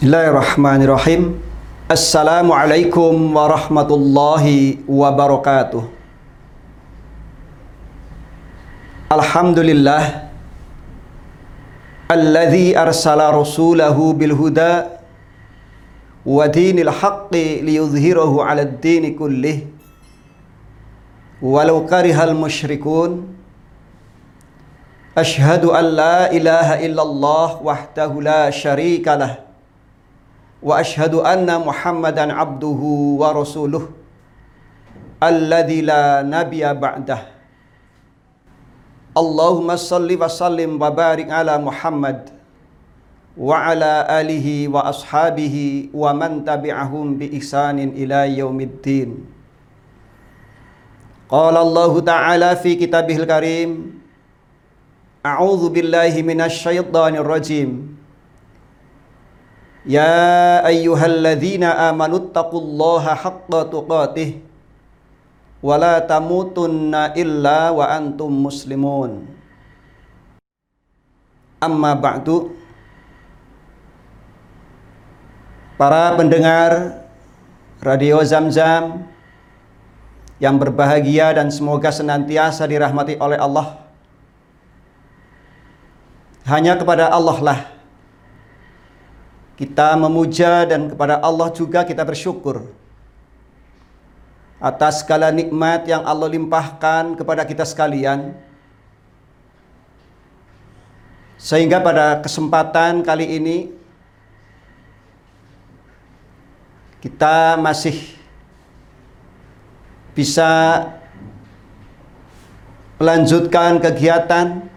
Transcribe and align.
Bismillahirrahmanirrahim. 0.00 1.44
Assalamualaikum 1.84 3.36
warahmatullahi 3.36 4.80
wabarakatuh. 4.88 5.84
Alhamdulillah 9.12 10.32
alladzi 12.08 12.72
arsala 12.72 13.28
rasulahu 13.28 14.16
bil 14.16 14.32
huda 14.32 15.04
wa 16.24 16.48
dinil 16.48 16.88
haqqi 16.88 17.60
liyudhhirahu 17.60 18.40
'ala 18.40 18.64
ad-din 18.64 19.12
kullih 19.20 19.68
walau 21.44 21.84
karihal 21.84 22.32
musyrikun 22.32 23.28
Ashhadu 25.12 25.76
an 25.76 25.92
la 25.92 26.32
ilaha 26.32 26.80
illallah 26.80 27.60
wahdahu 27.60 28.24
la 28.24 28.48
syarika 28.48 29.20
wa 29.20 29.49
وأشهد 30.62 31.14
أن 31.14 31.48
محمدا 31.48 32.32
عبده 32.32 32.82
ورسوله 33.20 33.84
الذي 35.22 35.80
لا 35.80 36.22
نبي 36.22 36.64
بعده. 36.74 37.20
اللهم 39.16 39.68
صل 39.76 40.10
وسلم 40.22 40.70
وبارك 40.82 41.28
على 41.30 41.58
محمد 41.58 42.18
وعلى 43.36 43.92
آله 44.20 44.68
وأصحابه 44.68 45.56
ومن 45.94 46.44
تبعهم 46.44 47.06
بإحسان 47.18 47.78
إلى 47.78 48.38
يوم 48.38 48.60
الدين. 48.60 49.10
قال 51.28 51.56
الله 51.56 51.92
تعالى 52.00 52.50
في 52.56 52.74
كتابه 52.74 53.16
الكريم 53.16 53.70
أعوذ 55.26 55.68
بالله 55.68 56.22
من 56.22 56.40
الشيطان 56.40 57.16
الرجيم. 57.16 57.99
Ya 59.88 60.60
ayyuhalladzina 60.60 61.88
amanu 61.88 62.28
taqullaha 62.28 63.16
haqqa 63.16 63.64
tuqatih 63.72 64.44
wa 65.64 65.74
la 65.80 66.04
tamutunna 66.04 67.16
illa 67.16 67.72
wa 67.72 67.88
antum 67.88 68.28
muslimun. 68.28 69.24
Amma 71.60 71.96
ba'du 71.96 72.56
Para 75.80 76.12
pendengar 76.12 77.00
Radio 77.80 78.20
Zamzam 78.20 79.08
yang 80.36 80.60
berbahagia 80.60 81.32
dan 81.32 81.48
semoga 81.48 81.88
senantiasa 81.88 82.68
dirahmati 82.68 83.16
oleh 83.16 83.40
Allah. 83.40 83.80
Hanya 86.44 86.76
kepada 86.76 87.08
Allah 87.08 87.38
lah 87.40 87.79
kita 89.60 89.92
memuja 89.92 90.64
dan 90.64 90.88
kepada 90.88 91.20
Allah 91.20 91.52
juga 91.52 91.84
kita 91.84 92.00
bersyukur 92.00 92.64
atas 94.56 95.04
segala 95.04 95.28
nikmat 95.28 95.84
yang 95.84 96.00
Allah 96.00 96.32
limpahkan 96.32 97.12
kepada 97.12 97.44
kita 97.44 97.68
sekalian. 97.68 98.32
Sehingga 101.36 101.76
pada 101.76 102.24
kesempatan 102.24 103.04
kali 103.04 103.36
ini 103.36 103.72
kita 107.04 107.60
masih 107.60 108.16
bisa 110.16 110.48
melanjutkan 112.96 113.76
kegiatan 113.76 114.68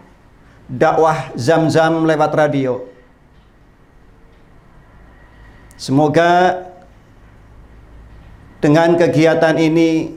dakwah 0.68 1.32
Zam-Zam 1.40 2.04
lewat 2.04 2.32
radio. 2.36 2.93
Semoga 5.84 6.64
dengan 8.64 8.96
kegiatan 8.96 9.52
ini 9.60 10.16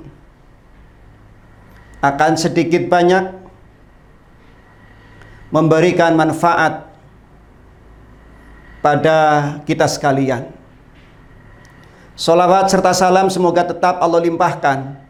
akan 1.98 2.38
sedikit 2.38 2.86
banyak 2.86 3.34
memberikan 5.50 6.14
manfaat 6.14 6.86
pada 8.78 9.18
kita 9.66 9.90
sekalian. 9.90 10.54
Salawat 12.14 12.70
serta 12.70 12.94
salam 12.94 13.26
semoga 13.26 13.66
tetap 13.66 13.98
Allah 13.98 14.22
limpahkan 14.22 15.02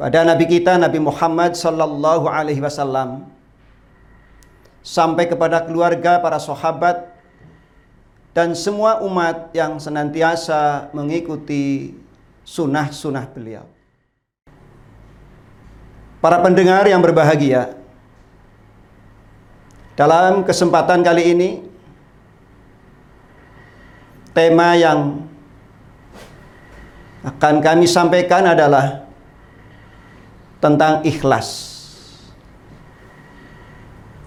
pada 0.00 0.24
Nabi 0.24 0.48
kita 0.48 0.80
Nabi 0.80 1.04
Muhammad 1.04 1.52
sallallahu 1.52 2.32
alaihi 2.32 2.64
wasallam 2.64 3.28
sampai 4.80 5.28
kepada 5.28 5.68
keluarga 5.68 6.16
para 6.16 6.40
sahabat 6.40 7.15
dan 8.36 8.52
semua 8.52 9.00
umat 9.00 9.48
yang 9.56 9.80
senantiasa 9.80 10.92
mengikuti 10.92 11.96
sunnah-sunnah 12.44 13.32
beliau. 13.32 13.64
Para 16.20 16.44
pendengar 16.44 16.84
yang 16.84 17.00
berbahagia, 17.00 17.72
dalam 19.96 20.44
kesempatan 20.44 21.00
kali 21.00 21.32
ini, 21.32 21.50
tema 24.36 24.76
yang 24.76 25.24
akan 27.24 27.64
kami 27.64 27.88
sampaikan 27.88 28.52
adalah 28.52 29.08
tentang 30.60 31.00
ikhlas. 31.08 31.75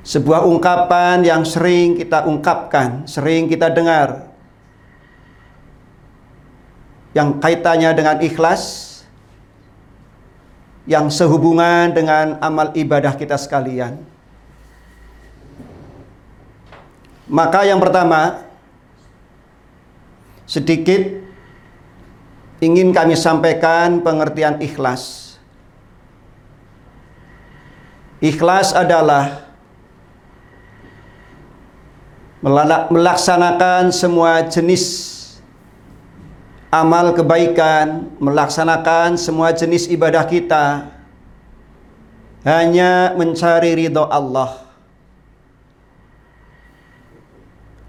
Sebuah 0.09 0.41
ungkapan 0.41 1.21
yang 1.21 1.45
sering 1.45 1.93
kita 1.93 2.25
ungkapkan, 2.25 3.05
sering 3.05 3.45
kita 3.45 3.69
dengar. 3.69 4.25
Yang 7.13 7.37
kaitannya 7.37 7.93
dengan 7.93 8.17
ikhlas, 8.17 8.63
yang 10.89 11.13
sehubungan 11.13 11.93
dengan 11.93 12.41
amal 12.41 12.73
ibadah 12.73 13.13
kita 13.13 13.37
sekalian. 13.37 14.01
Maka 17.29 17.69
yang 17.69 17.77
pertama, 17.77 18.49
sedikit 20.49 21.21
ingin 22.65 22.89
kami 22.89 23.13
sampaikan 23.13 24.01
pengertian 24.01 24.57
ikhlas. 24.57 25.37
Ikhlas 28.25 28.73
adalah 28.73 29.48
melaksanakan 32.39 33.91
semua 33.91 34.47
jenis 34.47 35.17
amal 36.71 37.11
kebaikan, 37.11 38.07
melaksanakan 38.21 39.19
semua 39.19 39.51
jenis 39.51 39.89
ibadah 39.91 40.23
kita 40.23 40.87
hanya 42.47 43.11
mencari 43.19 43.75
ridho 43.75 44.07
Allah. 44.07 44.63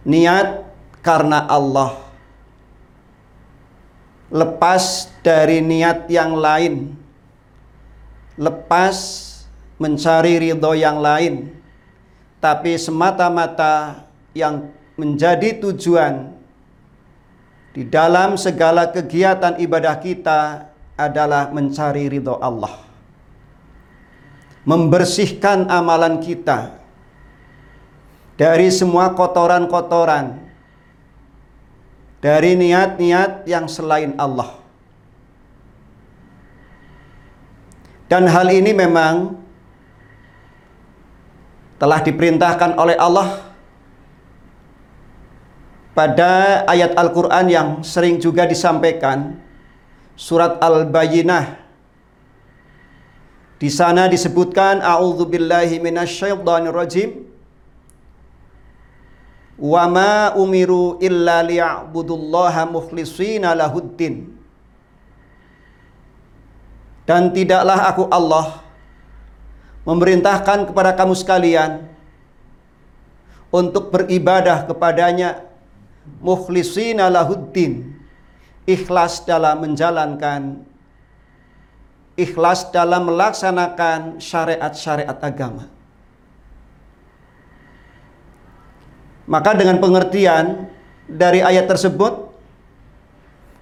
Niat 0.02 0.66
karena 1.04 1.46
Allah. 1.46 1.94
Lepas 4.32 5.12
dari 5.22 5.62
niat 5.62 6.10
yang 6.10 6.34
lain. 6.34 6.96
Lepas 8.34 8.96
mencari 9.78 10.50
ridho 10.50 10.72
yang 10.74 10.98
lain. 10.98 11.52
Tapi 12.40 12.80
semata-mata 12.80 14.08
yang 14.36 14.70
menjadi 14.94 15.58
tujuan 15.58 16.36
di 17.70 17.86
dalam 17.86 18.34
segala 18.34 18.90
kegiatan 18.90 19.58
ibadah 19.62 19.96
kita 20.02 20.70
adalah 20.98 21.48
mencari 21.54 22.10
ridho 22.10 22.36
Allah. 22.42 22.76
Membersihkan 24.66 25.72
amalan 25.72 26.20
kita 26.20 26.76
dari 28.36 28.68
semua 28.68 29.16
kotoran-kotoran, 29.16 30.36
dari 32.20 32.58
niat-niat 32.60 33.48
yang 33.48 33.64
selain 33.64 34.12
Allah. 34.20 34.60
Dan 38.10 38.26
hal 38.26 38.50
ini 38.50 38.74
memang 38.74 39.38
telah 41.80 42.02
diperintahkan 42.04 42.76
oleh 42.76 42.98
Allah 43.00 43.49
pada 45.90 46.62
ayat 46.70 46.94
Al-Quran 46.94 47.46
yang 47.50 47.68
sering 47.82 48.22
juga 48.22 48.46
disampaikan, 48.46 49.34
surat 50.14 50.62
Al-Bayyinah. 50.62 51.58
Di 53.60 53.68
sana 53.68 54.06
disebutkan, 54.06 54.80
A'udzubillahi 54.80 55.82
minasyaitonirrajim. 55.82 57.28
Wa 59.60 59.84
ma 59.84 60.32
umiru 60.40 60.96
illa 61.04 61.44
liya'budullaha 61.44 62.64
mukhlishina 62.64 63.52
lahuddin. 63.52 64.32
Dan 67.04 67.34
tidaklah 67.36 67.90
aku 67.90 68.08
Allah 68.08 68.64
memerintahkan 69.84 70.70
kepada 70.70 70.96
kamu 70.96 71.12
sekalian 71.18 71.90
untuk 73.50 73.90
beribadah 73.90 74.64
kepadanya 74.64 75.49
mukhlisina 76.18 77.06
lahuddin 77.06 77.94
ikhlas 78.66 79.22
dalam 79.22 79.62
menjalankan 79.62 80.66
ikhlas 82.18 82.68
dalam 82.68 83.08
melaksanakan 83.08 84.20
syariat-syariat 84.20 85.16
agama. 85.22 85.70
Maka 89.30 89.54
dengan 89.54 89.78
pengertian 89.78 90.66
dari 91.06 91.38
ayat 91.38 91.70
tersebut 91.70 92.34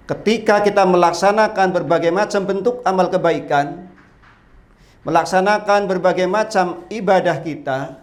ketika 0.08 0.64
kita 0.64 0.88
melaksanakan 0.88 1.68
berbagai 1.76 2.08
macam 2.08 2.48
bentuk 2.48 2.80
amal 2.88 3.12
kebaikan, 3.12 3.84
melaksanakan 5.04 5.84
berbagai 5.84 6.24
macam 6.24 6.88
ibadah 6.88 7.44
kita, 7.44 8.00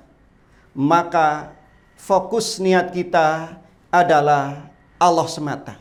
maka 0.78 1.58
fokus 1.98 2.62
niat 2.62 2.94
kita 2.94 3.58
adalah 4.02 4.72
Allah 5.00 5.28
semata. 5.30 5.76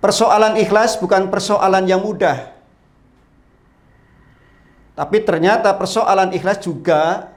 Persoalan 0.00 0.56
ikhlas 0.56 0.96
bukan 0.96 1.28
persoalan 1.28 1.84
yang 1.84 2.00
mudah. 2.00 2.56
Tapi 4.96 5.20
ternyata 5.24 5.72
persoalan 5.76 6.32
ikhlas 6.32 6.60
juga 6.64 7.32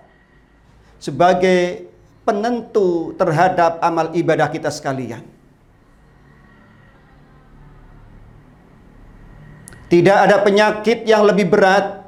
sebagai 0.99 1.91
penentu 2.23 3.11
terhadap 3.19 3.83
amal 3.83 4.15
ibadah 4.15 4.47
kita 4.47 4.71
sekalian. 4.71 5.23
Tidak 9.91 10.17
ada 10.17 10.39
penyakit 10.41 11.03
yang 11.03 11.27
lebih 11.27 11.51
berat 11.51 12.01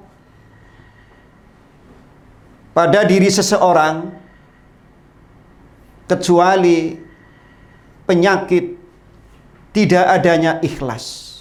pada 2.71 3.03
diri 3.07 3.29
seseorang 3.29 4.24
kecuali 6.05 6.97
penyakit 8.05 8.77
tidak 9.73 10.05
adanya 10.07 10.61
ikhlas. 10.61 11.35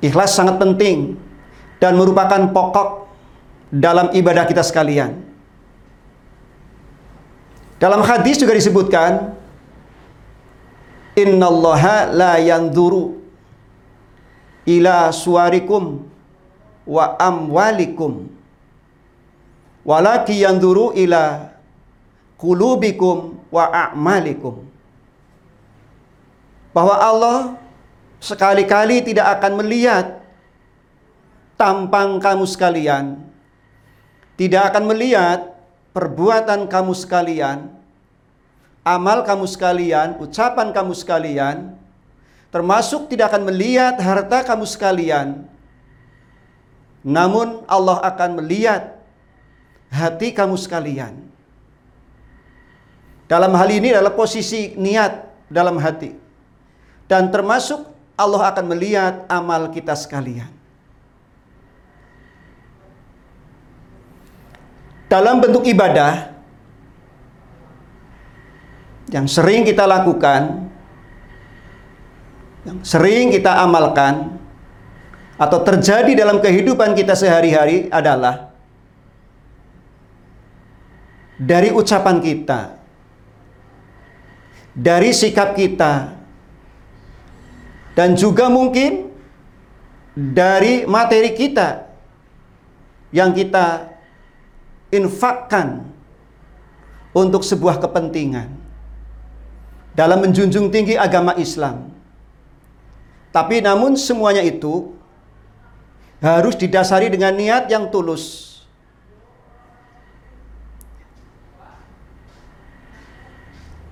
Ikhlas 0.00 0.32
sangat 0.32 0.56
penting 0.56 1.16
dan 1.80 1.96
merupakan 1.96 2.50
pokok 2.52 3.08
dalam 3.70 4.10
ibadah 4.12 4.44
kita 4.48 4.64
sekalian. 4.64 5.16
Dalam 7.80 8.04
hadis 8.04 8.36
juga 8.36 8.52
disebutkan 8.52 9.40
Innallaha 11.16 12.12
la 12.12 12.36
yanzuru 12.40 13.20
ila 14.68 15.08
suarikum 15.12 16.04
wa 16.84 17.16
amwalikum 17.16 18.28
walaki 19.86 20.44
yanzuru 20.44 20.92
ila 20.96 21.54
qulubikum 22.36 23.40
wa 23.50 23.64
a'malikum 23.68 24.64
bahwa 26.70 26.94
Allah 26.96 27.38
sekali-kali 28.22 29.02
tidak 29.02 29.40
akan 29.40 29.52
melihat 29.64 30.22
tampang 31.58 32.22
kamu 32.22 32.44
sekalian 32.46 33.30
tidak 34.40 34.72
akan 34.72 34.88
melihat 34.88 35.52
perbuatan 35.92 36.64
kamu 36.64 36.96
sekalian, 36.96 37.68
amal 38.80 39.20
kamu 39.20 39.44
sekalian, 39.44 40.16
ucapan 40.16 40.72
kamu 40.72 40.96
sekalian, 40.96 41.76
termasuk 42.48 43.12
tidak 43.12 43.36
akan 43.36 43.52
melihat 43.52 44.00
harta 44.00 44.40
kamu 44.48 44.64
sekalian. 44.64 45.44
Namun 47.04 47.68
Allah 47.68 48.00
akan 48.00 48.40
melihat 48.40 48.99
hati 49.90 50.30
kamu 50.30 50.54
sekalian. 50.54 51.18
Dalam 53.26 53.54
hal 53.54 53.68
ini 53.70 53.94
adalah 53.94 54.14
posisi 54.14 54.74
niat 54.74 55.26
dalam 55.46 55.78
hati. 55.78 56.14
Dan 57.06 57.30
termasuk 57.30 57.86
Allah 58.14 58.54
akan 58.54 58.64
melihat 58.70 59.26
amal 59.30 59.70
kita 59.70 59.94
sekalian. 59.94 60.60
dalam 65.10 65.42
bentuk 65.42 65.66
ibadah 65.66 66.30
yang 69.10 69.26
sering 69.26 69.66
kita 69.66 69.82
lakukan, 69.90 70.70
yang 72.62 72.78
sering 72.86 73.34
kita 73.34 73.58
amalkan, 73.58 74.38
atau 75.34 75.58
terjadi 75.66 76.14
dalam 76.14 76.38
kehidupan 76.38 76.94
kita 76.94 77.18
sehari-hari 77.18 77.90
adalah 77.90 78.49
dari 81.40 81.72
ucapan 81.72 82.20
kita, 82.20 82.76
dari 84.76 85.10
sikap 85.16 85.56
kita, 85.56 86.12
dan 87.96 88.12
juga 88.12 88.52
mungkin 88.52 89.08
dari 90.12 90.84
materi 90.84 91.32
kita 91.32 91.88
yang 93.08 93.32
kita 93.32 93.88
infakkan 94.92 95.88
untuk 97.16 97.40
sebuah 97.40 97.80
kepentingan 97.80 98.52
dalam 99.96 100.20
menjunjung 100.22 100.68
tinggi 100.68 100.94
agama 100.94 101.34
Islam. 101.40 101.90
Tapi 103.30 103.62
namun 103.62 103.94
semuanya 103.94 104.42
itu 104.42 104.92
harus 106.20 106.54
didasari 106.58 107.08
dengan 107.08 107.34
niat 107.34 107.70
yang 107.70 107.88
tulus. 107.88 108.49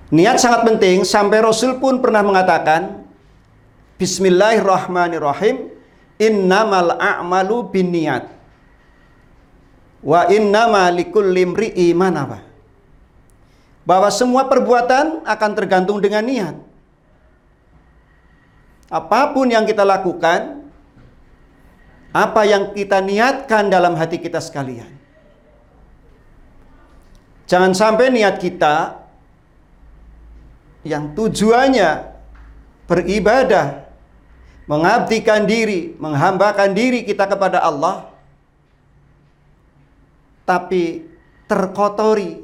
Niat 0.09 0.41
sangat 0.41 0.65
penting 0.65 1.05
sampai 1.05 1.37
Rasul 1.45 1.77
pun 1.77 2.01
pernah 2.01 2.25
mengatakan 2.25 3.05
Bismillahirrahmanirrahim 4.01 5.69
innamal 6.17 6.97
a'malu 6.97 7.69
binniyat 7.69 8.39
Wa 9.99 10.31
innama 10.31 10.87
likulli? 10.89 11.43
Bahwa 13.83 14.09
semua 14.13 14.45
perbuatan 14.45 15.25
akan 15.25 15.51
tergantung 15.57 15.97
dengan 15.99 16.23
niat. 16.23 16.55
Apa 18.89 19.33
pun 19.33 19.49
yang 19.49 19.65
kita 19.65 19.85
lakukan, 19.85 20.65
apa 22.09 22.41
yang 22.45 22.73
kita 22.73 23.01
niatkan 23.01 23.69
dalam 23.69 23.93
hati 23.97 24.17
kita 24.17 24.41
sekalian. 24.41 24.89
Jangan 27.49 27.73
sampai 27.73 28.13
niat 28.13 28.37
kita 28.37 29.08
yang 30.89 31.13
tujuannya 31.13 32.09
beribadah, 32.89 33.85
mengabdikan 34.65 35.45
diri, 35.45 35.93
menghambakan 36.01 36.73
diri 36.73 37.05
kita 37.05 37.29
kepada 37.29 37.61
Allah, 37.61 38.09
tapi 40.49 41.05
terkotori 41.45 42.41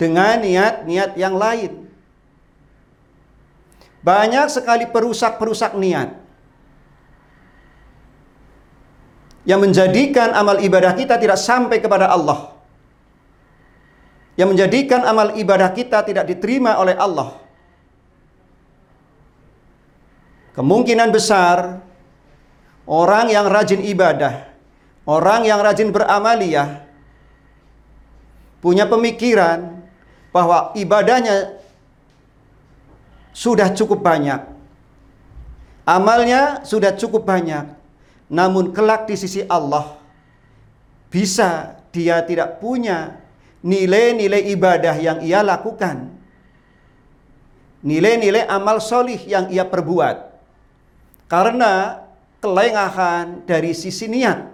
dengan 0.00 0.40
niat-niat 0.40 1.20
yang 1.20 1.36
lain. 1.36 1.84
Banyak 4.00 4.48
sekali 4.48 4.88
perusak-perusak 4.88 5.76
niat 5.76 6.24
yang 9.44 9.60
menjadikan 9.60 10.32
amal 10.32 10.60
ibadah 10.60 10.96
kita 10.96 11.20
tidak 11.20 11.36
sampai 11.36 11.80
kepada 11.80 12.08
Allah. 12.08 12.52
Yang 14.34 14.48
menjadikan 14.50 15.06
amal 15.06 15.38
ibadah 15.38 15.70
kita 15.70 16.02
tidak 16.02 16.26
diterima 16.26 16.74
oleh 16.82 16.98
Allah. 16.98 17.38
Kemungkinan 20.54 21.10
besar 21.10 21.82
orang 22.86 23.30
yang 23.30 23.46
rajin 23.46 23.82
ibadah, 23.82 24.50
orang 25.06 25.46
yang 25.46 25.58
rajin 25.62 25.90
beramaliyah 25.90 26.86
punya 28.62 28.86
pemikiran 28.86 29.82
bahwa 30.34 30.74
ibadahnya 30.78 31.58
sudah 33.34 33.70
cukup 33.74 34.02
banyak. 34.02 34.40
Amalnya 35.84 36.64
sudah 36.64 36.94
cukup 36.96 37.26
banyak. 37.28 37.70
Namun 38.30 38.72
kelak 38.72 39.04
di 39.04 39.20
sisi 39.20 39.44
Allah 39.46 40.00
bisa 41.12 41.78
dia 41.92 42.18
tidak 42.24 42.58
punya 42.58 43.23
nilai-nilai 43.64 44.52
ibadah 44.52 44.94
yang 45.00 45.18
ia 45.24 45.40
lakukan. 45.40 46.12
Nilai-nilai 47.80 48.44
amal 48.44 48.80
solih 48.80 49.18
yang 49.24 49.48
ia 49.48 49.64
perbuat. 49.64 50.36
Karena 51.28 52.04
kelengahan 52.44 53.48
dari 53.48 53.72
sisi 53.72 54.04
niat. 54.04 54.52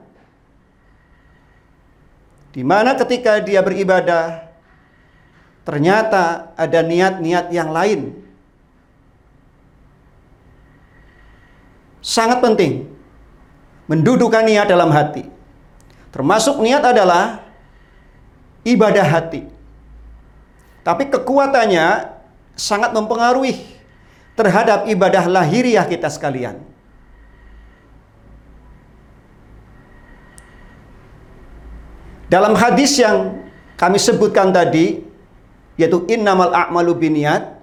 Di 2.51 2.63
mana 2.67 2.95
ketika 2.99 3.39
dia 3.43 3.63
beribadah, 3.63 4.51
ternyata 5.67 6.55
ada 6.55 6.81
niat-niat 6.83 7.51
yang 7.55 7.71
lain. 7.71 8.15
Sangat 12.03 12.43
penting 12.43 12.91
mendudukan 13.87 14.43
niat 14.43 14.67
dalam 14.67 14.91
hati. 14.91 15.27
Termasuk 16.11 16.59
niat 16.59 16.83
adalah 16.83 17.50
ibadah 18.65 19.07
hati. 19.07 19.49
Tapi 20.81 21.13
kekuatannya 21.13 22.17
sangat 22.57 22.91
mempengaruhi 22.97 23.57
terhadap 24.37 24.89
ibadah 24.89 25.29
lahiriah 25.29 25.85
kita 25.85 26.09
sekalian. 26.09 26.61
Dalam 32.31 32.55
hadis 32.55 32.95
yang 32.95 33.43
kami 33.75 33.99
sebutkan 33.99 34.55
tadi, 34.55 35.03
yaitu 35.75 36.07
innamal 36.07 36.55
a'malu 36.55 36.95
biniat, 36.95 37.59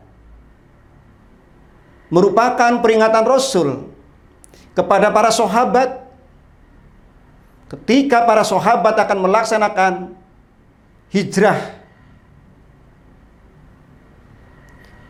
merupakan 2.11 2.83
peringatan 2.83 3.23
Rasul 3.23 3.87
kepada 4.75 5.09
para 5.09 5.31
sahabat 5.31 6.07
ketika 7.67 8.23
para 8.23 8.43
sahabat 8.47 8.95
akan 8.95 9.17
melaksanakan 9.27 9.93
hijrah. 11.11 11.77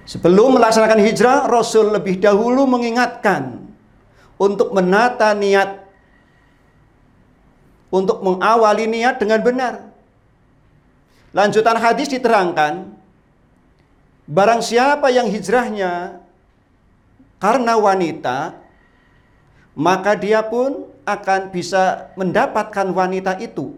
Sebelum 0.07 0.55
melaksanakan 0.55 1.03
hijrah, 1.03 1.51
Rasul 1.51 1.91
lebih 1.91 2.23
dahulu 2.23 2.63
mengingatkan 2.63 3.67
untuk 4.39 4.71
menata 4.71 5.35
niat, 5.35 5.83
untuk 7.91 8.23
mengawali 8.23 8.87
niat 8.87 9.19
dengan 9.19 9.43
benar. 9.43 9.73
Lanjutan 11.35 11.75
hadis 11.75 12.07
diterangkan, 12.07 12.87
barang 14.31 14.61
siapa 14.63 15.11
yang 15.11 15.27
hijrahnya 15.27 16.23
karena 17.43 17.75
wanita, 17.75 18.55
maka 19.75 20.15
dia 20.15 20.39
pun 20.39 20.87
akan 21.03 21.51
bisa 21.51 22.15
mendapatkan 22.15 22.87
wanita 22.95 23.43
itu. 23.43 23.75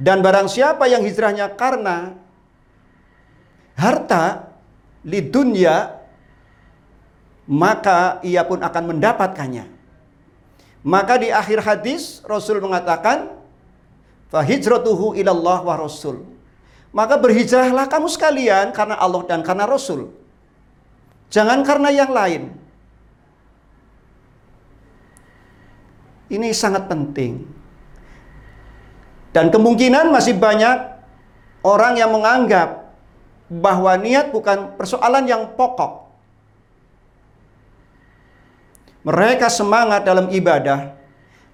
Dan 0.00 0.24
barang 0.24 0.48
siapa 0.48 0.88
yang 0.88 1.04
hijrahnya 1.04 1.52
karena 1.60 2.16
harta 3.76 4.48
lidunya 5.04 6.00
maka 7.44 8.16
ia 8.24 8.40
pun 8.48 8.64
akan 8.64 8.96
mendapatkannya. 8.96 9.68
Maka 10.80 11.20
di 11.20 11.28
akhir 11.28 11.60
hadis 11.60 12.24
Rasul 12.24 12.64
mengatakan 12.64 13.28
fahijratuhu 14.32 15.12
ilallah 15.20 15.60
wa 15.60 15.76
rasul. 15.76 16.24
Maka 16.96 17.20
berhijrahlah 17.20 17.84
kamu 17.84 18.08
sekalian 18.08 18.72
karena 18.72 18.96
Allah 18.96 19.20
dan 19.28 19.44
karena 19.44 19.68
Rasul. 19.68 20.10
Jangan 21.28 21.60
karena 21.62 21.92
yang 21.92 22.10
lain. 22.10 22.56
Ini 26.32 26.48
sangat 26.54 26.88
penting. 26.88 27.59
Dan 29.30 29.54
kemungkinan 29.54 30.10
masih 30.10 30.34
banyak 30.34 30.90
orang 31.62 31.94
yang 31.94 32.10
menganggap 32.10 32.90
bahwa 33.46 33.94
niat 33.98 34.34
bukan 34.34 34.74
persoalan 34.74 35.26
yang 35.26 35.54
pokok. 35.54 36.10
Mereka 39.06 39.48
semangat 39.48 40.04
dalam 40.04 40.28
ibadah, 40.28 40.92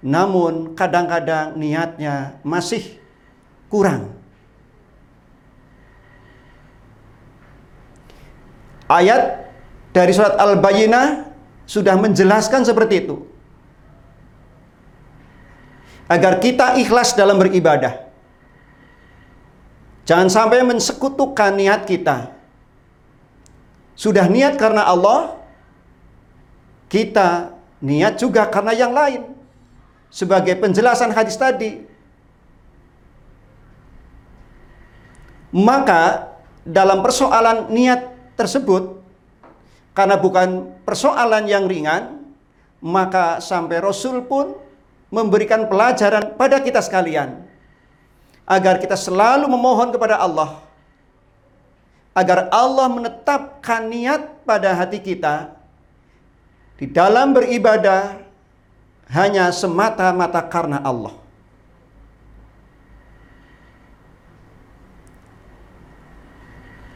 namun 0.03 0.75
kadang-kadang 0.75 1.55
niatnya 1.55 2.37
masih 2.43 2.99
kurang. 3.71 4.13
Ayat 8.87 9.47
dari 9.91 10.11
surat 10.15 10.35
Al-Bayyinah 10.35 11.27
sudah 11.67 11.95
menjelaskan 11.99 12.63
seperti 12.63 13.03
itu 13.03 13.27
agar 16.07 16.39
kita 16.39 16.79
ikhlas 16.79 17.13
dalam 17.13 17.35
beribadah. 17.35 18.07
Jangan 20.07 20.31
sampai 20.31 20.63
mensekutukan 20.63 21.51
niat 21.59 21.83
kita. 21.83 22.31
Sudah 23.91 24.31
niat 24.31 24.55
karena 24.55 24.87
Allah, 24.87 25.35
kita 26.87 27.51
niat 27.83 28.15
juga 28.15 28.47
karena 28.47 28.71
yang 28.71 28.95
lain. 28.95 29.35
Sebagai 30.07 30.55
penjelasan 30.55 31.11
hadis 31.11 31.35
tadi. 31.35 31.83
Maka 35.51 36.31
dalam 36.63 37.03
persoalan 37.03 37.67
niat 37.71 38.07
tersebut, 38.39 39.03
karena 39.91 40.15
bukan 40.15 40.71
persoalan 40.87 41.49
yang 41.51 41.67
ringan, 41.67 42.21
maka 42.79 43.43
sampai 43.43 43.81
Rasul 43.81 44.23
pun 44.23 44.66
memberikan 45.07 45.67
pelajaran 45.67 46.35
pada 46.35 46.59
kita 46.59 46.83
sekalian. 46.83 47.43
Agar 48.47 48.79
kita 48.79 48.95
selalu 48.95 49.47
memohon 49.47 49.91
kepada 49.91 50.19
Allah. 50.19 50.63
Agar 52.15 52.47
Allah 52.51 52.87
menetapkan 52.87 53.87
niat 53.87 54.43
pada 54.47 54.71
hati 54.75 54.99
kita. 55.03 55.51
Di 56.79 56.87
dalam 56.87 57.35
beribadah 57.35 58.23
hanya 59.11 59.51
semata-mata 59.51 60.43
karena 60.47 60.79
Allah. 60.83 61.15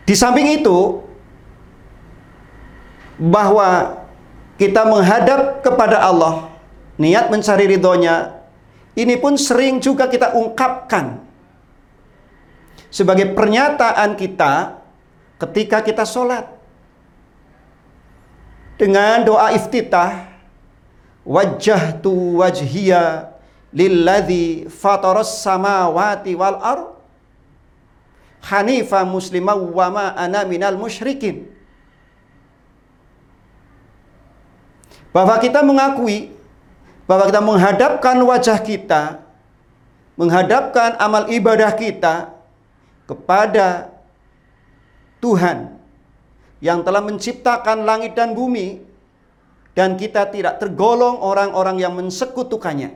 Di 0.08 0.16
samping 0.18 0.60
itu, 0.60 1.00
bahwa 3.22 4.02
kita 4.60 4.84
menghadap 4.84 5.62
kepada 5.62 6.02
Allah 6.02 6.51
niat 7.02 7.34
mencari 7.34 7.66
ridhonya, 7.66 8.46
ini 8.94 9.18
pun 9.18 9.34
sering 9.34 9.82
juga 9.82 10.06
kita 10.06 10.38
ungkapkan 10.38 11.26
sebagai 12.94 13.34
pernyataan 13.34 14.14
kita 14.14 14.78
ketika 15.42 15.82
kita 15.82 16.06
sholat. 16.06 16.46
Dengan 18.78 19.26
doa 19.26 19.54
iftitah, 19.54 20.30
wajah 21.26 22.02
tu 22.02 22.42
wajhiya 22.42 23.30
lilladzi 23.72 24.68
fataras 24.68 25.40
samawati 25.46 26.34
wal 26.34 26.58
ar 26.58 26.80
hanifa 28.42 29.06
muslimah 29.06 29.58
wa 29.58 29.88
ma 29.94 30.06
ana 30.18 30.42
minal 30.50 30.76
musyrikin. 30.82 31.46
Bahwa 35.14 35.38
kita 35.38 35.62
mengakui 35.62 36.34
bahwa 37.10 37.28
kita 37.30 37.42
menghadapkan 37.42 38.18
wajah 38.22 38.60
kita, 38.62 39.24
menghadapkan 40.16 40.96
amal 41.02 41.28
ibadah 41.28 41.74
kita 41.74 42.34
kepada 43.10 43.92
Tuhan 45.22 45.78
yang 46.62 46.86
telah 46.86 47.02
menciptakan 47.02 47.84
langit 47.84 48.14
dan 48.14 48.38
bumi 48.38 48.82
dan 49.74 49.98
kita 49.98 50.30
tidak 50.30 50.62
tergolong 50.62 51.18
orang-orang 51.20 51.82
yang 51.82 51.94
mensekutukannya. 51.98 52.94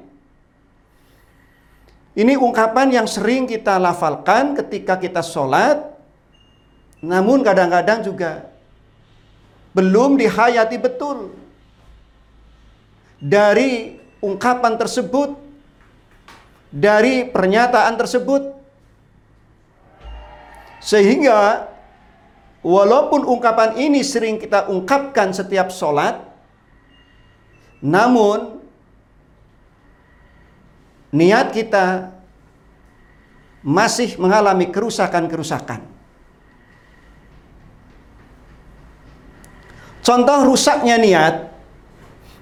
Ini 2.15 2.39
ungkapan 2.39 2.95
yang 2.95 3.07
sering 3.11 3.43
kita 3.43 3.75
lafalkan 3.75 4.55
ketika 4.55 4.95
kita 4.95 5.19
sholat, 5.19 5.83
namun 7.03 7.43
kadang-kadang 7.43 8.07
juga 8.07 8.47
belum 9.75 10.15
dihayati 10.15 10.79
betul 10.79 11.35
dari 13.25 13.97
ungkapan 14.21 14.77
tersebut, 14.77 15.33
dari 16.69 17.25
pernyataan 17.25 17.97
tersebut, 17.97 18.53
sehingga 20.77 21.65
walaupun 22.61 23.25
ungkapan 23.25 23.81
ini 23.81 24.05
sering 24.05 24.37
kita 24.37 24.69
ungkapkan 24.69 25.33
setiap 25.33 25.73
sholat, 25.73 26.21
namun 27.81 28.61
niat 31.09 31.49
kita 31.49 32.13
masih 33.65 34.21
mengalami 34.21 34.69
kerusakan-kerusakan. 34.69 35.81
Contoh 40.05 40.37
rusaknya 40.45 41.01
niat 41.01 41.54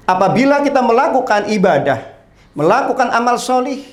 Apabila 0.03 0.59
kita 0.59 0.83
melakukan 0.83 1.47
ibadah, 1.47 2.03
melakukan 2.51 3.07
amal 3.15 3.39
solih, 3.39 3.83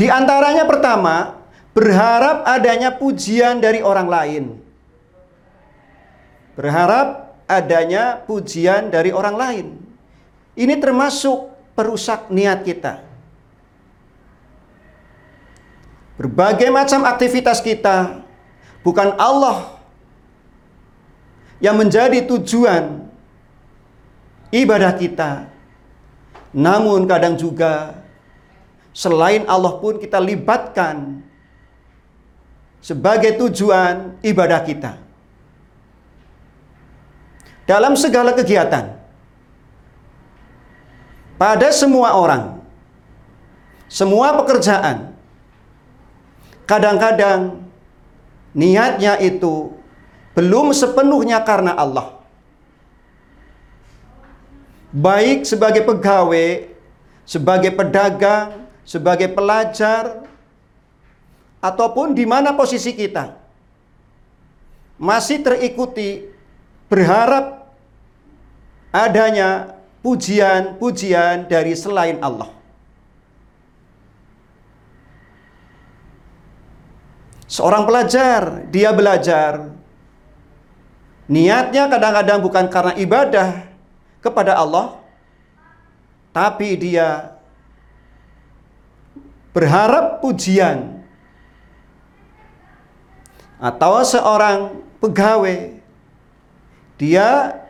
di 0.00 0.08
antaranya 0.08 0.64
pertama, 0.64 1.36
berharap 1.76 2.48
adanya 2.48 2.88
pujian 2.88 3.60
dari 3.60 3.84
orang 3.84 4.08
lain. 4.08 4.44
Berharap 6.56 7.36
adanya 7.44 8.16
pujian 8.24 8.88
dari 8.88 9.12
orang 9.12 9.36
lain. 9.36 9.66
Ini 10.56 10.80
termasuk 10.80 11.52
perusak 11.76 12.32
niat 12.32 12.64
kita. 12.64 13.04
Berbagai 16.20 16.68
macam 16.68 17.08
aktivitas 17.08 17.64
kita 17.64 18.20
bukan 18.84 19.16
Allah 19.16 19.79
yang 21.60 21.76
menjadi 21.76 22.24
tujuan 22.24 23.04
ibadah 24.50 24.92
kita. 24.96 25.46
Namun 26.50 27.06
kadang 27.06 27.38
juga 27.38 28.02
selain 28.90 29.46
Allah 29.46 29.78
pun 29.78 30.00
kita 30.02 30.18
libatkan 30.18 31.22
sebagai 32.82 33.36
tujuan 33.38 34.18
ibadah 34.24 34.60
kita. 34.66 34.92
Dalam 37.68 37.94
segala 37.94 38.34
kegiatan, 38.34 38.98
pada 41.38 41.70
semua 41.70 42.18
orang, 42.18 42.58
semua 43.86 44.34
pekerjaan, 44.42 45.14
kadang-kadang 46.66 47.62
niatnya 48.58 49.22
itu 49.22 49.79
belum 50.40 50.72
sepenuhnya 50.72 51.44
karena 51.44 51.76
Allah. 51.76 52.16
Baik 54.88 55.44
sebagai 55.44 55.84
pegawai, 55.84 56.72
sebagai 57.28 57.76
pedagang, 57.76 58.64
sebagai 58.88 59.28
pelajar, 59.36 60.24
ataupun 61.60 62.16
di 62.16 62.24
mana 62.24 62.56
posisi 62.56 62.96
kita. 62.96 63.36
Masih 64.96 65.44
terikuti 65.44 66.24
berharap 66.88 67.68
adanya 68.90 69.76
pujian-pujian 70.00 71.46
dari 71.52 71.76
selain 71.76 72.16
Allah. 72.24 72.48
Seorang 77.44 77.84
pelajar, 77.84 78.64
dia 78.72 78.90
belajar. 78.96 79.79
Niatnya 81.30 81.86
kadang-kadang 81.86 82.42
bukan 82.42 82.66
karena 82.66 82.92
ibadah 82.98 83.62
kepada 84.18 84.58
Allah, 84.58 84.98
tapi 86.34 86.74
dia 86.74 87.38
berharap 89.54 90.18
pujian. 90.18 91.06
Atau 93.62 94.02
seorang 94.02 94.82
pegawai, 94.98 95.78
dia 96.98 97.62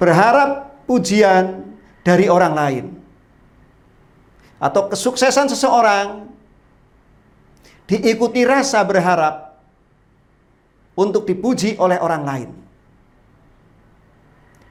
berharap 0.00 0.80
pujian 0.88 1.68
dari 2.00 2.32
orang 2.32 2.54
lain. 2.56 2.84
Atau 4.56 4.88
kesuksesan 4.88 5.52
seseorang 5.52 6.32
diikuti 7.84 8.48
rasa 8.48 8.80
berharap 8.80 9.43
untuk 10.94 11.26
dipuji 11.26 11.74
oleh 11.78 11.98
orang 11.98 12.22
lain. 12.22 12.50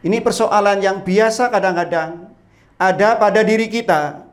Ini 0.03 0.19
persoalan 0.19 0.83
yang 0.83 0.99
biasa 0.99 1.47
kadang-kadang 1.47 2.27
ada 2.75 3.15
pada 3.15 3.39
diri 3.39 3.71
kita. 3.71 4.27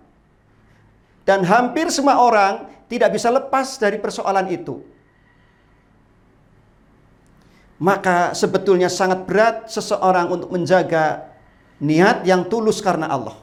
Dan 1.22 1.46
hampir 1.46 1.86
semua 1.94 2.18
orang 2.18 2.66
tidak 2.90 3.14
bisa 3.14 3.30
lepas 3.30 3.78
dari 3.78 4.02
persoalan 4.02 4.50
itu. 4.50 4.82
Maka 7.78 8.34
sebetulnya 8.34 8.90
sangat 8.90 9.24
berat 9.30 9.70
seseorang 9.70 10.26
untuk 10.26 10.50
menjaga 10.50 11.30
niat 11.78 12.26
yang 12.26 12.44
tulus 12.50 12.82
karena 12.82 13.06
Allah. 13.06 13.38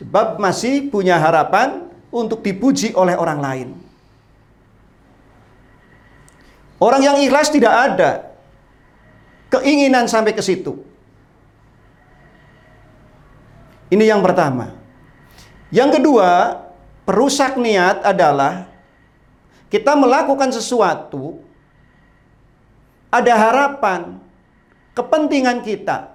Sebab 0.00 0.40
masih 0.40 0.88
punya 0.88 1.20
harapan 1.20 1.88
untuk 2.08 2.40
dipuji 2.40 2.96
oleh 2.96 3.14
orang 3.14 3.40
lain. 3.44 3.68
Orang 6.76 7.00
yang 7.00 7.16
ikhlas 7.16 7.48
tidak 7.48 7.72
ada 7.72 8.10
keinginan 9.48 10.04
sampai 10.04 10.36
ke 10.36 10.44
situ. 10.44 10.76
Ini 13.88 14.12
yang 14.12 14.20
pertama. 14.20 14.76
Yang 15.72 16.00
kedua, 16.00 16.62
perusak 17.08 17.56
niat 17.56 18.04
adalah 18.04 18.68
kita 19.72 19.96
melakukan 19.96 20.52
sesuatu 20.52 21.40
ada 23.08 23.32
harapan, 23.32 24.20
kepentingan 24.92 25.64
kita. 25.64 26.12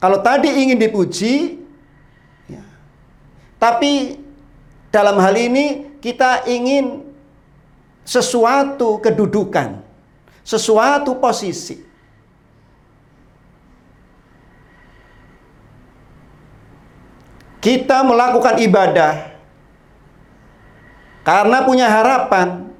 Kalau 0.00 0.22
tadi 0.22 0.48
ingin 0.48 0.78
dipuji, 0.78 1.60
tapi 3.60 4.16
dalam 4.88 5.20
hal 5.20 5.36
ini 5.36 5.98
kita 6.00 6.48
ingin 6.48 7.09
sesuatu 8.04 8.98
kedudukan, 8.98 9.80
sesuatu 10.42 11.16
posisi. 11.20 11.88
Kita 17.60 18.00
melakukan 18.00 18.56
ibadah 18.56 19.36
karena 21.20 21.58
punya 21.60 21.92
harapan 21.92 22.72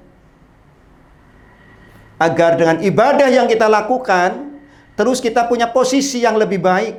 agar 2.16 2.56
dengan 2.56 2.80
ibadah 2.80 3.28
yang 3.28 3.44
kita 3.44 3.68
lakukan 3.68 4.56
terus 4.96 5.20
kita 5.20 5.44
punya 5.44 5.68
posisi 5.68 6.24
yang 6.24 6.40
lebih 6.40 6.64
baik 6.64 6.96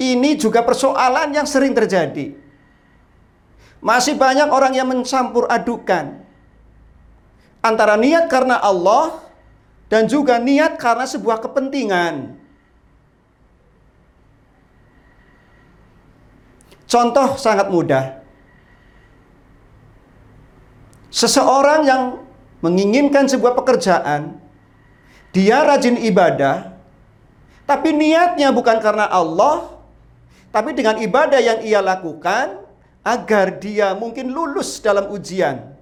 ini 0.00 0.40
juga 0.40 0.64
persoalan 0.64 1.28
yang 1.36 1.44
sering 1.44 1.76
terjadi. 1.76 2.32
Masih 3.84 4.16
banyak 4.16 4.48
orang 4.48 4.72
yang 4.72 4.88
mencampur 4.88 5.44
adukan 5.44 6.24
antara 7.60 7.96
niat 7.96 8.28
karena 8.28 8.56
Allah 8.60 9.20
dan 9.92 10.08
juga 10.08 10.40
niat 10.40 10.80
karena 10.80 11.04
sebuah 11.04 11.40
kepentingan. 11.44 12.36
Contoh 16.90 17.38
sangat 17.38 17.70
mudah. 17.70 18.18
Seseorang 21.10 21.86
yang 21.86 22.02
menginginkan 22.62 23.30
sebuah 23.30 23.54
pekerjaan, 23.54 24.38
dia 25.30 25.62
rajin 25.62 25.98
ibadah, 26.02 26.74
tapi 27.66 27.94
niatnya 27.94 28.50
bukan 28.50 28.78
karena 28.82 29.06
Allah, 29.06 29.70
tapi 30.50 30.74
dengan 30.74 30.98
ibadah 30.98 31.38
yang 31.38 31.62
ia 31.62 31.78
lakukan 31.78 32.58
agar 33.06 33.58
dia 33.62 33.94
mungkin 33.94 34.34
lulus 34.34 34.82
dalam 34.82 35.14
ujian 35.14 35.79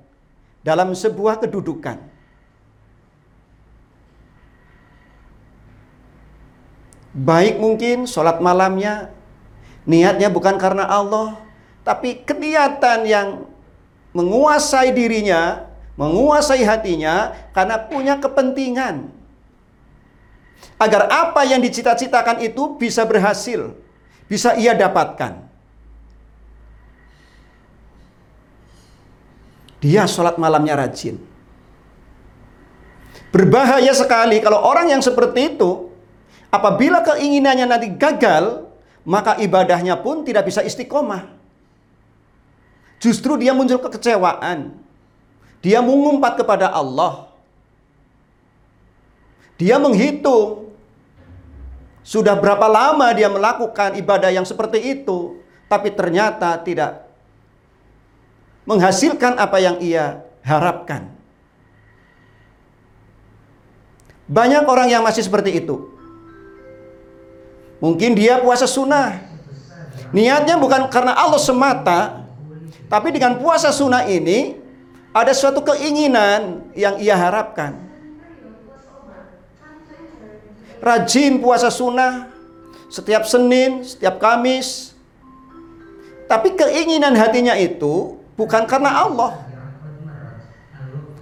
dalam 0.68 0.92
sebuah 0.92 1.40
kedudukan. 1.40 1.96
Baik 7.16 7.56
mungkin 7.56 8.04
sholat 8.04 8.44
malamnya 8.44 9.08
niatnya 9.88 10.28
bukan 10.28 10.60
karena 10.60 10.84
Allah, 10.84 11.40
tapi 11.88 12.20
keniatan 12.20 13.08
yang 13.08 13.28
menguasai 14.12 14.92
dirinya, 14.92 15.64
menguasai 15.96 16.60
hatinya 16.68 17.32
karena 17.56 17.80
punya 17.88 18.20
kepentingan. 18.20 19.08
Agar 20.76 21.08
apa 21.08 21.48
yang 21.48 21.64
dicita-citakan 21.64 22.44
itu 22.44 22.76
bisa 22.76 23.08
berhasil 23.08 23.72
bisa 24.28 24.54
ia 24.60 24.76
dapatkan. 24.76 25.47
Dia 29.78 30.06
sholat 30.10 30.36
malamnya 30.36 30.74
rajin. 30.74 31.18
Berbahaya 33.30 33.92
sekali 33.94 34.42
kalau 34.42 34.64
orang 34.64 34.90
yang 34.90 35.02
seperti 35.04 35.54
itu, 35.54 35.92
apabila 36.50 37.04
keinginannya 37.04 37.66
nanti 37.68 37.88
gagal, 37.94 38.66
maka 39.06 39.38
ibadahnya 39.38 40.00
pun 40.00 40.26
tidak 40.26 40.48
bisa 40.48 40.64
istiqomah. 40.64 41.30
Justru 42.98 43.38
dia 43.38 43.54
muncul 43.54 43.78
kekecewaan. 43.78 44.74
Dia 45.62 45.78
mengumpat 45.82 46.38
kepada 46.38 46.70
Allah. 46.70 47.30
Dia 49.58 49.78
menghitung 49.78 50.70
sudah 52.08 52.38
berapa 52.40 52.64
lama 52.70 53.12
dia 53.12 53.28
melakukan 53.28 53.98
ibadah 54.00 54.32
yang 54.32 54.46
seperti 54.48 54.80
itu, 54.96 55.44
tapi 55.68 55.92
ternyata 55.92 56.56
tidak 56.64 57.07
menghasilkan 58.68 59.40
apa 59.40 59.56
yang 59.56 59.80
ia 59.80 60.20
harapkan. 60.44 61.08
Banyak 64.28 64.68
orang 64.68 64.92
yang 64.92 65.00
masih 65.00 65.24
seperti 65.24 65.64
itu. 65.64 65.88
Mungkin 67.80 68.12
dia 68.12 68.44
puasa 68.44 68.68
sunnah. 68.68 69.24
Niatnya 70.12 70.60
bukan 70.60 70.92
karena 70.92 71.16
Allah 71.16 71.40
semata, 71.40 72.28
tapi 72.92 73.08
dengan 73.08 73.40
puasa 73.40 73.72
sunnah 73.72 74.04
ini 74.04 74.60
ada 75.16 75.32
suatu 75.32 75.64
keinginan 75.64 76.68
yang 76.76 77.00
ia 77.00 77.16
harapkan 77.16 77.88
rajin 80.82 81.42
puasa 81.42 81.68
sunnah 81.70 82.30
setiap 82.88 83.26
Senin, 83.28 83.84
setiap 83.84 84.16
Kamis. 84.22 84.96
Tapi 86.28 86.52
keinginan 86.52 87.16
hatinya 87.16 87.56
itu 87.56 88.17
bukan 88.38 88.62
karena 88.70 89.04
Allah. 89.04 89.34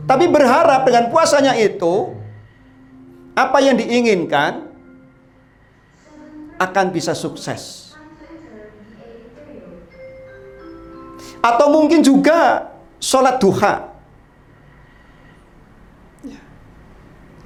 Tapi 0.06 0.28
berharap 0.30 0.86
dengan 0.86 1.08
puasanya 1.10 1.56
itu 1.58 2.14
apa 3.34 3.58
yang 3.58 3.74
diinginkan 3.74 4.70
akan 6.60 6.86
bisa 6.94 7.16
sukses. 7.16 7.90
Atau 11.42 11.72
mungkin 11.74 12.04
juga 12.04 12.70
sholat 13.02 13.42
duha. 13.42 13.74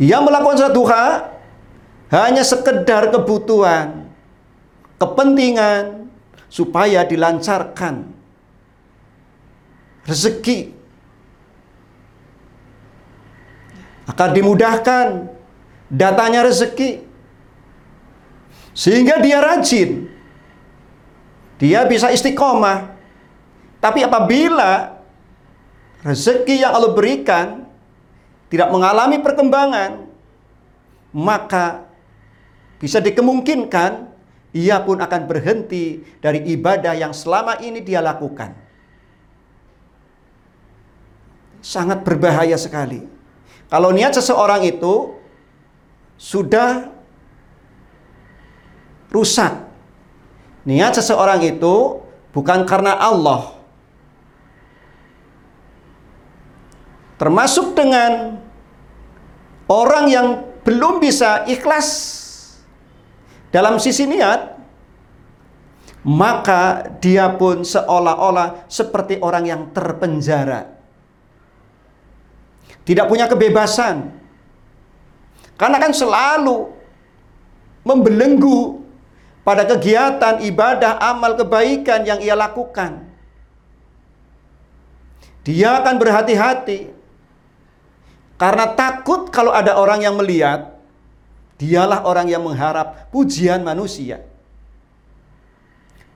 Ia 0.01 0.19
melakukan 0.21 0.57
sholat 0.57 0.77
duha 0.77 1.05
hanya 2.13 2.45
sekedar 2.45 3.13
kebutuhan, 3.13 4.09
kepentingan, 4.97 6.09
supaya 6.49 7.05
dilancarkan 7.05 8.20
rezeki. 10.05 10.73
Akan 14.09 14.31
dimudahkan 14.35 15.31
datanya 15.91 16.47
rezeki. 16.47 17.05
Sehingga 18.75 19.19
dia 19.19 19.43
rajin. 19.43 20.09
Dia 21.61 21.85
bisa 21.85 22.09
istiqomah. 22.09 22.97
Tapi 23.81 24.05
apabila 24.05 25.01
rezeki 26.05 26.65
yang 26.65 26.73
Allah 26.77 26.93
berikan 26.93 27.69
tidak 28.53 28.69
mengalami 28.73 29.21
perkembangan, 29.21 30.05
maka 31.13 31.87
bisa 32.81 33.01
dikemungkinkan 33.01 34.11
ia 34.51 34.83
pun 34.83 34.99
akan 34.99 35.23
berhenti 35.31 36.03
dari 36.19 36.43
ibadah 36.51 36.93
yang 36.99 37.15
selama 37.15 37.63
ini 37.63 37.81
dia 37.81 38.03
lakukan. 38.03 38.57
Sangat 41.61 42.03
berbahaya 42.03 42.57
sekali. 42.57 43.05
Kalau 43.71 43.93
niat 43.95 44.17
seseorang 44.17 44.65
itu 44.67 45.15
sudah 46.17 46.91
rusak. 49.13 49.53
Niat 50.65 50.97
seseorang 50.97 51.41
itu 51.45 52.05
bukan 52.33 52.69
karena 52.69 52.97
Allah. 52.97 53.57
Termasuk 57.21 57.77
dengan 57.77 58.41
orang 59.69 60.05
yang 60.09 60.27
belum 60.65 61.05
bisa 61.05 61.45
ikhlas 61.45 62.17
dalam 63.53 63.77
sisi 63.77 64.09
niat, 64.09 64.57
maka 66.01 66.89
dia 66.97 67.29
pun 67.37 67.61
seolah-olah 67.61 68.65
seperti 68.73 69.21
orang 69.21 69.45
yang 69.45 69.63
terpenjara. 69.77 70.80
Tidak 72.91 73.07
punya 73.07 73.31
kebebasan. 73.31 74.11
Karena 75.55 75.79
kan 75.79 75.95
selalu 75.95 76.75
membelenggu 77.87 78.83
pada 79.47 79.63
kegiatan 79.63 80.43
ibadah 80.43 80.99
amal 80.99 81.39
kebaikan 81.39 82.03
yang 82.03 82.19
ia 82.19 82.35
lakukan. 82.35 83.07
Dia 85.47 85.79
akan 85.79 85.95
berhati-hati 86.03 86.91
karena 88.41 88.73
takut 88.73 89.29
kalau 89.29 89.53
ada 89.53 89.77
orang 89.77 90.01
yang 90.01 90.17
melihat, 90.17 90.81
dialah 91.61 92.09
orang 92.09 92.25
yang 92.25 92.41
mengharap 92.41 93.13
pujian 93.13 93.61
manusia. 93.61 94.25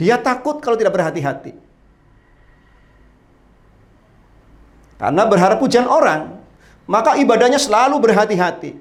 Dia 0.01 0.17
takut 0.17 0.57
kalau 0.65 0.81
tidak 0.81 0.97
berhati-hati. 0.97 1.53
Karena 4.97 5.23
berharap 5.29 5.61
pujian 5.61 5.85
orang, 5.85 6.44
maka 6.85 7.17
ibadahnya 7.17 7.61
selalu 7.61 7.97
berhati-hati. 8.01 8.77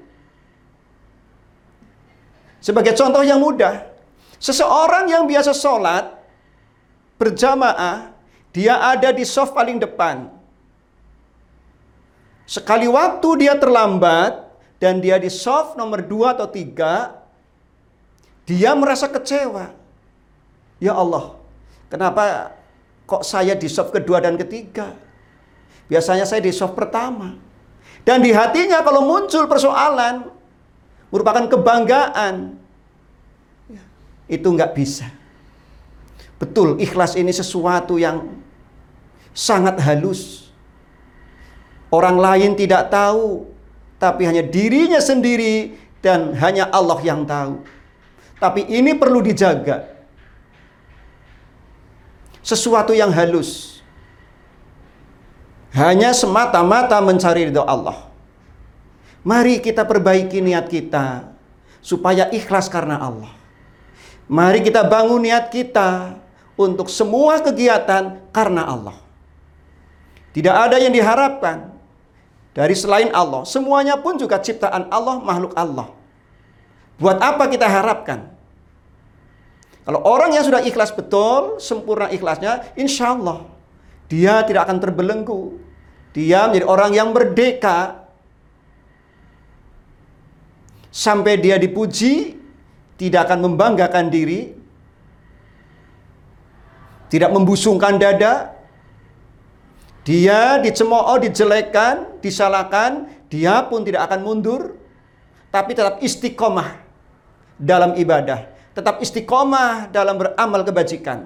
Sebagai 2.63 2.95
contoh 2.95 3.23
yang 3.23 3.43
mudah, 3.43 3.93
Seseorang 4.43 5.07
yang 5.07 5.23
biasa 5.23 5.55
sholat 5.55 6.19
berjamaah, 7.15 8.11
dia 8.51 8.75
ada 8.75 9.15
di 9.15 9.23
soft 9.23 9.55
paling 9.55 9.79
depan. 9.79 10.27
Sekali 12.43 12.91
waktu 12.91 13.47
dia 13.47 13.55
terlambat 13.55 14.43
dan 14.83 14.99
dia 14.99 15.15
di 15.15 15.31
soft 15.31 15.79
nomor 15.79 16.03
dua 16.03 16.35
atau 16.35 16.43
tiga, 16.51 17.23
dia 18.43 18.75
merasa 18.75 19.07
kecewa. 19.07 19.71
Ya 20.83 20.91
Allah, 20.91 21.39
kenapa 21.87 22.51
kok 23.07 23.23
saya 23.23 23.55
di 23.55 23.71
soft 23.71 23.95
kedua 23.95 24.19
dan 24.19 24.35
ketiga? 24.35 24.91
Biasanya 25.87 26.27
saya 26.27 26.43
di 26.43 26.51
soft 26.51 26.75
pertama. 26.75 27.39
Dan 28.03 28.19
di 28.19 28.35
hatinya 28.35 28.83
kalau 28.83 29.07
muncul 29.07 29.47
persoalan, 29.47 30.27
merupakan 31.07 31.47
kebanggaan, 31.47 32.59
itu 34.27 34.47
nggak 34.47 34.71
bisa. 34.75 35.07
Betul, 36.35 36.75
ikhlas 36.83 37.15
ini 37.15 37.31
sesuatu 37.31 37.95
yang 37.95 38.27
sangat 39.31 39.79
halus. 39.79 40.51
Orang 41.87 42.19
lain 42.19 42.59
tidak 42.59 42.91
tahu, 42.91 43.47
tapi 44.01 44.27
hanya 44.27 44.43
dirinya 44.43 44.99
sendiri 44.99 45.77
dan 46.03 46.35
hanya 46.35 46.67
Allah 46.67 46.99
yang 46.99 47.23
tahu. 47.23 47.63
Tapi 48.41 48.67
ini 48.67 48.91
perlu 48.97 49.23
dijaga. 49.23 49.87
Sesuatu 52.43 52.91
yang 52.91 53.07
halus. 53.15 53.72
Hanya 55.73 56.13
semata-mata 56.13 57.01
mencari 57.01 57.49
ridho 57.49 57.65
Allah. 57.65 58.05
Mari 59.25 59.57
kita 59.57 59.81
perbaiki 59.81 60.37
niat 60.37 60.69
kita 60.69 61.33
supaya 61.81 62.29
ikhlas 62.29 62.69
karena 62.69 63.01
Allah. 63.01 63.33
Mari 64.29 64.61
kita 64.61 64.85
bangun 64.85 65.25
niat 65.25 65.49
kita 65.49 66.21
untuk 66.53 66.93
semua 66.93 67.41
kegiatan 67.41 68.21
karena 68.29 68.69
Allah. 68.69 68.97
Tidak 70.33 70.53
ada 70.53 70.77
yang 70.77 70.93
diharapkan 70.93 71.73
dari 72.53 72.77
selain 72.77 73.09
Allah. 73.09 73.41
Semuanya 73.49 73.97
pun 73.97 74.13
juga 74.21 74.37
ciptaan 74.37 74.93
Allah, 74.93 75.25
makhluk 75.25 75.57
Allah. 75.57 75.89
Buat 77.01 77.17
apa 77.17 77.49
kita 77.49 77.65
harapkan? 77.65 78.29
Kalau 79.83 80.05
orang 80.05 80.37
yang 80.37 80.45
sudah 80.45 80.61
ikhlas 80.61 80.93
betul, 80.93 81.57
sempurna 81.57 82.13
ikhlasnya, 82.13 82.69
insya 82.77 83.17
Allah 83.17 83.49
dia 84.07 84.45
tidak 84.45 84.69
akan 84.69 84.77
terbelenggu. 84.77 85.57
Dia 86.13 86.45
menjadi 86.45 86.69
orang 86.69 86.91
yang 86.93 87.09
merdeka 87.09 88.05
sampai 90.93 91.41
dia 91.41 91.57
dipuji 91.57 92.37
tidak 93.01 93.27
akan 93.27 93.49
membanggakan 93.49 94.13
diri, 94.13 94.53
tidak 97.09 97.33
membusungkan 97.33 97.97
dada, 97.97 98.53
dia 100.05 100.61
dicemooh, 100.61 101.17
dijelekan, 101.17 102.21
disalahkan, 102.21 103.09
dia 103.27 103.65
pun 103.65 103.81
tidak 103.81 104.05
akan 104.07 104.21
mundur, 104.21 104.77
tapi 105.49 105.73
tetap 105.73 105.97
istiqomah 106.05 106.77
dalam 107.57 107.97
ibadah, 107.97 108.45
tetap 108.77 109.01
istiqomah 109.01 109.89
dalam 109.89 110.21
beramal 110.21 110.61
kebajikan. 110.61 111.25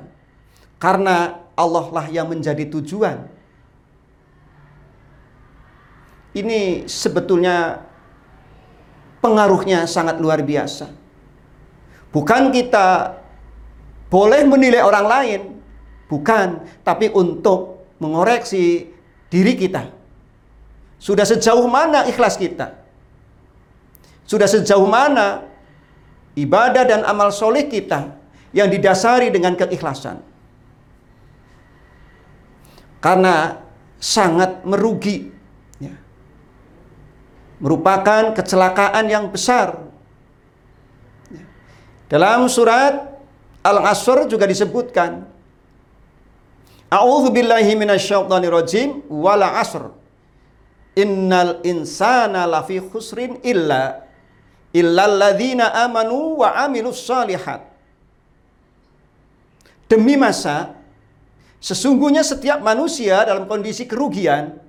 Karena 0.78 1.41
Allah 1.58 1.86
lah 1.89 2.06
yang 2.08 2.30
menjadi 2.30 2.69
tujuan. 2.69 3.37
Ini 6.36 6.90
sebetulnya 6.90 7.84
pengaruhnya 9.24 9.88
sangat 9.88 10.20
luar 10.20 10.44
biasa. 10.44 10.92
Bukan 12.12 12.50
kita 12.56 13.20
boleh 14.08 14.48
menilai 14.48 14.80
orang 14.80 15.06
lain, 15.06 15.42
bukan, 16.08 16.63
tapi 16.84 17.12
untuk 17.12 17.84
mengoreksi 18.00 18.90
diri 19.28 19.54
kita. 19.60 19.92
Sudah 20.98 21.28
sejauh 21.28 21.68
mana 21.70 22.08
ikhlas 22.10 22.40
kita? 22.40 22.74
Sudah 24.26 24.50
sejauh 24.50 24.88
mana 24.90 25.46
ibadah 26.34 26.84
dan 26.84 27.06
amal 27.06 27.30
soleh 27.30 27.70
kita 27.70 28.18
yang 28.52 28.68
didasari 28.68 29.30
dengan 29.30 29.54
keikhlasan? 29.54 30.20
Karena 32.98 33.62
sangat 34.02 34.66
merugi. 34.66 35.37
Merupakan 37.58 38.38
kecelakaan 38.38 39.06
yang 39.10 39.34
besar. 39.34 39.82
Dalam 42.08 42.48
surat 42.48 43.17
Al-Asr 43.65 44.32
juga 44.32 44.48
disebutkan 44.48 45.28
A'udzu 46.88 47.36
billahi 47.36 47.76
minasyaitonir 47.76 48.54
rajim 48.54 49.04
wal 49.12 49.43
'asr. 49.43 49.91
Innal 50.96 51.60
insana 51.67 52.48
lafi 52.48 52.80
khusrin 52.80 53.43
illa 53.43 54.08
illal 54.72 55.20
ladzina 55.20 55.70
amanu 55.84 56.41
wa 56.41 56.58
amilus 56.65 57.06
solihat 57.06 57.62
Demi 59.88 60.20
masa 60.20 60.76
sesungguhnya 61.63 62.26
setiap 62.26 62.60
manusia 62.60 63.24
dalam 63.24 63.48
kondisi 63.48 63.88
kerugian 63.88 64.60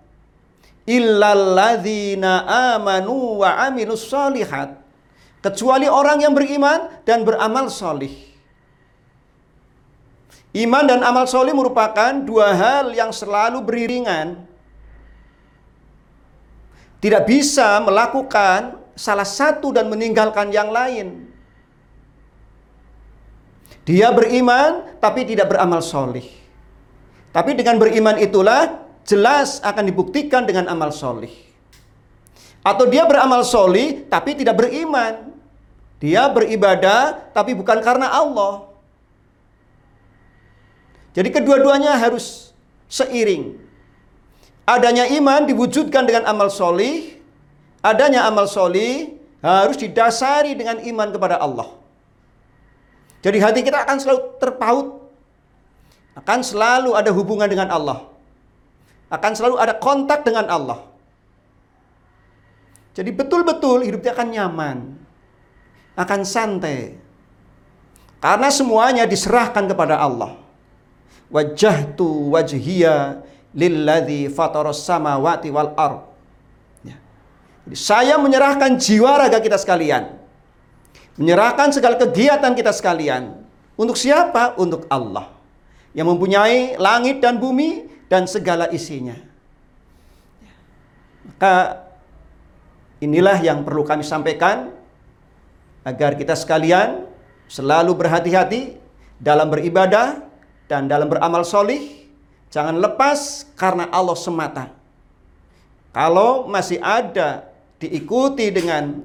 illal 0.88 1.52
ladzina 1.52 2.48
amanu 2.72 3.44
wa 3.44 3.68
amilus 3.68 4.08
solihat 4.08 4.80
kecuali 5.44 5.84
orang 5.84 6.24
yang 6.24 6.32
beriman 6.32 6.88
dan 7.04 7.28
beramal 7.28 7.68
solih. 7.68 8.10
Iman 10.56 10.88
dan 10.88 11.04
amal 11.04 11.28
soleh 11.28 11.52
merupakan 11.52 12.16
dua 12.24 12.56
hal 12.56 12.96
yang 12.96 13.12
selalu 13.12 13.60
beriringan. 13.60 14.48
Tidak 16.98 17.22
bisa 17.28 17.78
melakukan 17.84 18.80
salah 18.98 19.28
satu 19.28 19.70
dan 19.70 19.86
meninggalkan 19.86 20.50
yang 20.50 20.72
lain. 20.72 21.30
Dia 23.86 24.10
beriman 24.10 24.98
tapi 24.98 25.22
tidak 25.28 25.52
beramal 25.52 25.84
soleh. 25.84 26.26
Tapi 27.30 27.54
dengan 27.54 27.78
beriman 27.78 28.18
itulah 28.18 28.87
jelas 29.08 29.64
akan 29.64 29.88
dibuktikan 29.88 30.44
dengan 30.44 30.68
amal 30.68 30.92
soleh. 30.92 31.32
Atau 32.60 32.84
dia 32.92 33.08
beramal 33.08 33.40
soleh 33.48 34.04
tapi 34.12 34.36
tidak 34.36 34.60
beriman. 34.60 35.32
Dia 35.98 36.28
beribadah 36.28 37.32
tapi 37.32 37.56
bukan 37.56 37.80
karena 37.80 38.12
Allah. 38.12 38.68
Jadi 41.16 41.32
kedua-duanya 41.32 41.96
harus 41.96 42.52
seiring. 42.86 43.56
Adanya 44.68 45.08
iman 45.16 45.48
diwujudkan 45.48 46.04
dengan 46.04 46.28
amal 46.28 46.52
soleh, 46.52 47.16
adanya 47.80 48.28
amal 48.28 48.44
soleh 48.44 49.16
harus 49.40 49.80
didasari 49.80 50.52
dengan 50.52 50.76
iman 50.84 51.08
kepada 51.08 51.40
Allah. 51.40 51.72
Jadi 53.24 53.40
hati 53.40 53.60
kita 53.64 53.82
akan 53.88 53.96
selalu 53.96 54.20
terpaut, 54.38 54.86
akan 56.20 56.38
selalu 56.44 56.92
ada 56.94 57.10
hubungan 57.10 57.48
dengan 57.48 57.72
Allah, 57.72 58.04
akan 59.08 59.32
selalu 59.32 59.56
ada 59.56 59.74
kontak 59.76 60.24
dengan 60.24 60.46
Allah. 60.48 60.80
Jadi 62.92 63.10
betul-betul 63.14 63.86
hidup 63.86 64.02
kita 64.02 64.14
akan 64.18 64.28
nyaman, 64.34 64.78
akan 65.94 66.20
santai, 66.26 66.98
karena 68.18 68.48
semuanya 68.50 69.06
diserahkan 69.06 69.64
kepada 69.70 70.02
Allah. 70.02 70.34
Wajahtu 71.30 72.34
wajhiya 72.34 73.22
lilladzi 73.54 74.26
fataras 74.32 74.82
samawati 74.82 75.48
wal 75.54 75.72
ard. 75.78 76.02
Ya. 76.82 76.98
Jadi 77.68 77.76
saya 77.78 78.14
menyerahkan 78.18 78.74
jiwa 78.74 79.22
raga 79.22 79.38
kita 79.38 79.60
sekalian. 79.60 80.18
Menyerahkan 81.14 81.70
segala 81.70 81.94
kegiatan 81.94 82.52
kita 82.54 82.74
sekalian. 82.74 83.46
Untuk 83.78 83.94
siapa? 83.94 84.58
Untuk 84.58 84.90
Allah. 84.90 85.30
Yang 85.94 86.06
mempunyai 86.14 86.74
langit 86.78 87.22
dan 87.22 87.38
bumi 87.38 87.86
dan 88.08 88.24
segala 88.24 88.68
isinya. 88.72 89.14
Maka 91.28 91.84
inilah 93.04 93.38
yang 93.44 93.62
perlu 93.62 93.84
kami 93.84 94.02
sampaikan 94.02 94.72
agar 95.84 96.16
kita 96.16 96.34
sekalian 96.34 97.04
selalu 97.48 97.94
berhati-hati 97.96 98.76
dalam 99.20 99.48
beribadah 99.48 100.24
dan 100.68 100.88
dalam 100.88 101.08
beramal 101.08 101.44
solih. 101.44 102.08
Jangan 102.48 102.80
lepas 102.80 103.44
karena 103.56 103.88
Allah 103.92 104.16
semata. 104.16 104.72
Kalau 105.92 106.48
masih 106.48 106.80
ada 106.80 107.48
diikuti 107.80 108.48
dengan 108.48 109.04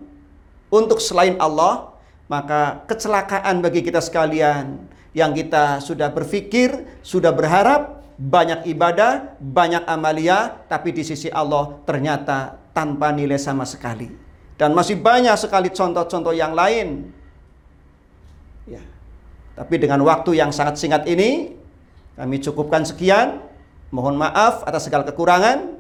untuk 0.72 1.00
selain 1.00 1.36
Allah, 1.40 1.92
maka 2.28 2.84
kecelakaan 2.88 3.60
bagi 3.60 3.84
kita 3.84 4.00
sekalian 4.00 4.80
yang 5.14 5.32
kita 5.32 5.80
sudah 5.84 6.10
berpikir, 6.10 7.00
sudah 7.06 7.30
berharap 7.30 8.03
banyak 8.18 8.70
ibadah, 8.70 9.38
banyak 9.42 9.84
amalia, 9.90 10.64
tapi 10.70 10.94
di 10.94 11.02
sisi 11.02 11.30
Allah 11.34 11.82
ternyata 11.84 12.58
tanpa 12.74 13.14
nilai 13.14 13.38
sama 13.38 13.66
sekali. 13.66 14.10
Dan 14.58 14.78
masih 14.78 15.02
banyak 15.02 15.34
sekali 15.36 15.74
contoh-contoh 15.74 16.34
yang 16.34 16.54
lain. 16.54 17.10
Ya. 18.70 18.82
Tapi 19.58 19.76
dengan 19.82 20.02
waktu 20.06 20.38
yang 20.38 20.54
sangat 20.54 20.78
singkat 20.78 21.10
ini, 21.10 21.58
kami 22.14 22.38
cukupkan 22.42 22.86
sekian. 22.86 23.42
Mohon 23.94 24.26
maaf 24.26 24.66
atas 24.66 24.90
segala 24.90 25.06
kekurangan. 25.06 25.78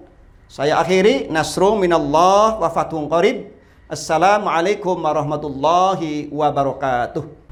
Saya 0.49 0.77
akhiri 0.77 1.29
nasru 1.33 1.77
minallah 1.77 2.61
wa 2.61 2.69
fatun 2.69 3.09
qarib. 3.09 3.49
Assalamualaikum 3.89 4.97
warahmatullahi 4.97 6.29
wabarakatuh. 6.29 7.42